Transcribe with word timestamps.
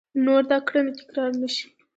نور 0.25 0.41
دا 0.51 0.57
کړنه 0.67 0.91
تکرار 0.99 1.31
نه 1.41 1.49
شي! 1.55 1.65